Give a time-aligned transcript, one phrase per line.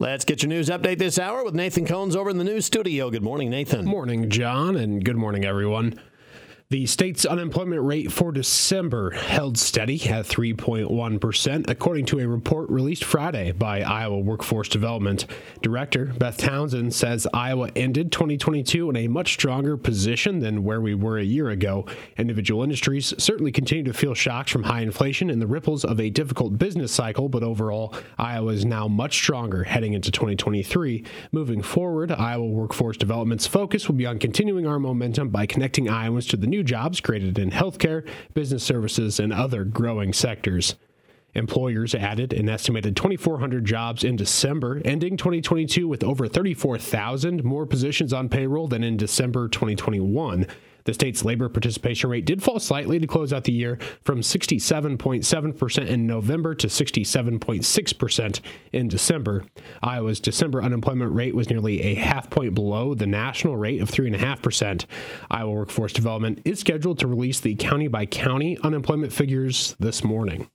[0.00, 3.10] Let's get your news update this hour with Nathan Cohns over in the news studio.
[3.10, 3.84] Good morning, Nathan.
[3.84, 5.98] Morning, John, and good morning, everyone.
[6.70, 13.04] The state's unemployment rate for December held steady at 3.1%, according to a report released
[13.04, 15.24] Friday by Iowa Workforce Development.
[15.62, 20.94] Director Beth Townsend says Iowa ended 2022 in a much stronger position than where we
[20.94, 21.86] were a year ago.
[22.18, 26.10] Individual industries certainly continue to feel shocks from high inflation and the ripples of a
[26.10, 31.02] difficult business cycle, but overall, Iowa is now much stronger heading into 2023.
[31.32, 36.26] Moving forward, Iowa Workforce Development's focus will be on continuing our momentum by connecting Iowans
[36.26, 38.04] to the new new jobs created in healthcare,
[38.34, 40.74] business services, and other growing sectors.
[41.34, 48.12] Employers added an estimated 2,400 jobs in December, ending 2022 with over 34,000 more positions
[48.12, 50.48] on payroll than in December 2021.
[50.88, 55.86] The state's labor participation rate did fall slightly to close out the year from 67.7%
[55.86, 58.40] in November to 67.6%
[58.72, 59.44] in December.
[59.82, 64.86] Iowa's December unemployment rate was nearly a half point below the national rate of 3.5%.
[65.30, 70.48] Iowa Workforce Development is scheduled to release the county by county unemployment figures this morning.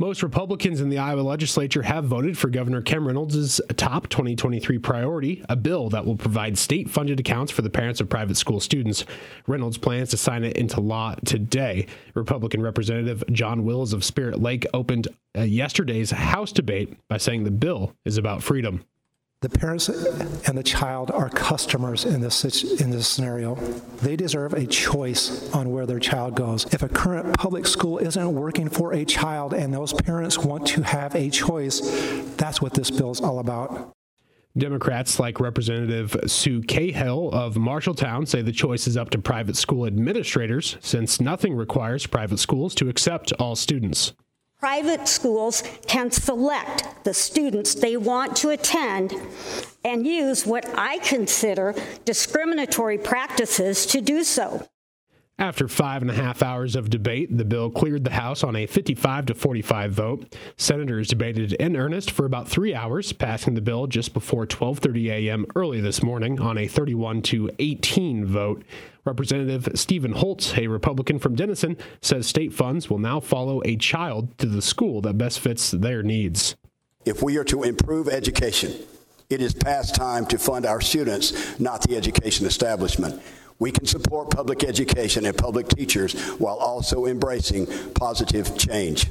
[0.00, 5.44] Most Republicans in the Iowa legislature have voted for Governor Kim Reynolds' top 2023 priority,
[5.50, 9.04] a bill that will provide state funded accounts for the parents of private school students.
[9.46, 11.84] Reynolds plans to sign it into law today.
[12.14, 17.50] Republican Representative John Wills of Spirit Lake opened uh, yesterday's House debate by saying the
[17.50, 18.82] bill is about freedom.
[19.42, 22.44] The parents and the child are customers in this
[22.78, 23.54] in this scenario.
[24.02, 26.66] They deserve a choice on where their child goes.
[26.74, 30.82] If a current public school isn't working for a child and those parents want to
[30.82, 31.80] have a choice,
[32.36, 33.94] that's what this bill is all about.
[34.58, 39.86] Democrats like Representative Sue Cahill of Marshalltown say the choice is up to private school
[39.86, 44.12] administrators since nothing requires private schools to accept all students.
[44.60, 49.14] Private schools can select the students they want to attend
[49.82, 54.68] and use what I consider discriminatory practices to do so.
[55.40, 58.66] After five and a half hours of debate, the bill cleared the House on a
[58.66, 60.36] 55 to 45 vote.
[60.58, 65.46] Senators debated in earnest for about three hours, passing the bill just before 12:30 a.m.
[65.56, 68.62] early this morning on a 31 to 18 vote.
[69.06, 74.36] Representative Steven Holtz, a Republican from Denison, says state funds will now follow a child
[74.36, 76.54] to the school that best fits their needs.
[77.06, 78.74] If we are to improve education,
[79.30, 83.22] it is past time to fund our students, not the education establishment.
[83.60, 89.06] We can support public education and public teachers while also embracing positive change.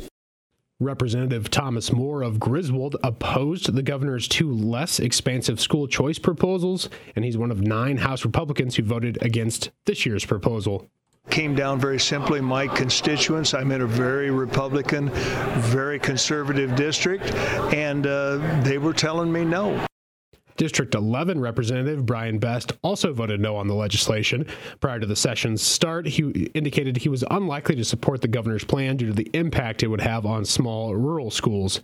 [0.81, 7.23] Representative Thomas Moore of Griswold opposed the governor's two less expansive school choice proposals, and
[7.23, 10.89] he's one of nine House Republicans who voted against this year's proposal
[11.29, 13.53] came down very simply my constituents.
[13.53, 15.09] I'm in a very Republican,
[15.59, 17.23] very conservative district,
[17.71, 19.85] and uh, they were telling me no.
[20.59, 24.46] District 11 Representative Brian Best also voted no on the legislation.
[24.81, 28.97] Prior to the session's start, he indicated he was unlikely to support the governor's plan
[28.97, 31.80] due to the impact it would have on small rural schools.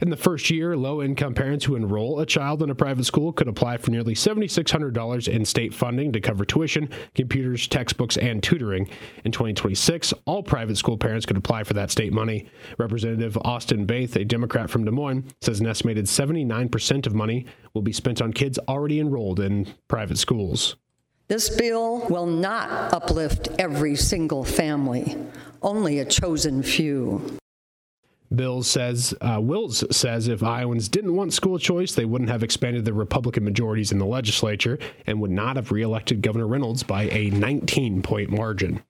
[0.00, 3.34] In the first year, low income parents who enroll a child in a private school
[3.34, 8.88] could apply for nearly $7,600 in state funding to cover tuition, computers, textbooks, and tutoring.
[9.24, 12.48] In 2026, all private school parents could apply for that state money.
[12.78, 17.82] Representative Austin Baeth, a Democrat from Des Moines, says an estimated 79% of money will
[17.82, 20.76] be spent on kids already enrolled in private schools.
[21.28, 25.16] This bill will not uplift every single family,
[25.62, 27.38] only a chosen few.
[28.34, 32.84] Bills says uh, Wills says if Iowans didn't want school choice, they wouldn't have expanded
[32.84, 37.30] the Republican majorities in the legislature and would not have reelected Governor Reynolds by a
[37.30, 38.82] 19 point margin.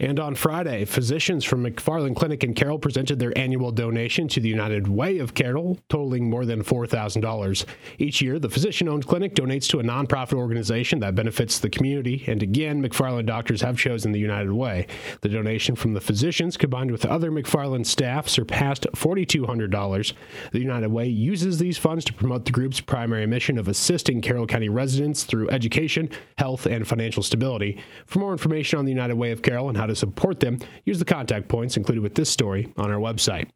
[0.00, 4.48] And on Friday, physicians from McFarland Clinic in Carroll presented their annual donation to the
[4.48, 7.66] United Way of Carroll, totaling more than $4,000.
[7.98, 12.24] Each year, the physician owned clinic donates to a nonprofit organization that benefits the community,
[12.26, 14.86] and again, McFarland doctors have chosen the United Way.
[15.20, 20.12] The donation from the physicians, combined with other McFarland staff, surpassed $4,200.
[20.52, 24.46] The United Way uses these funds to promote the group's primary mission of assisting Carroll
[24.46, 26.08] County residents through education,
[26.38, 27.82] health, and financial stability.
[28.06, 30.98] For more information on the United Way of Carroll and how to support them, use
[30.98, 33.48] the contact points included with this story on our website.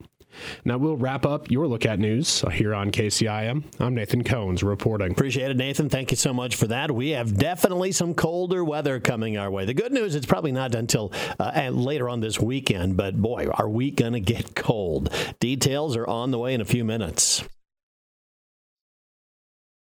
[0.65, 3.65] Now we'll wrap up your look at news here on KCIM.
[3.79, 5.13] I'm Nathan Cohns reporting.
[5.13, 5.89] Appreciate it, Nathan.
[5.89, 6.91] Thank you so much for that.
[6.91, 9.65] We have definitely some colder weather coming our way.
[9.65, 13.69] The good news, it's probably not until uh, later on this weekend, but boy, are
[13.69, 15.13] we going to get cold.
[15.41, 17.45] Details are on the way in a few minutes.